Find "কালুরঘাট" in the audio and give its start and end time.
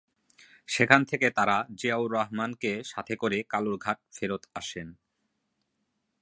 3.49-3.97